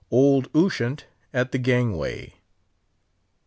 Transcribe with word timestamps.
OLD 0.09 0.49
USHANT 0.55 1.05
AT 1.31 1.51
THE 1.51 1.59
GANGWAY. 1.59 2.33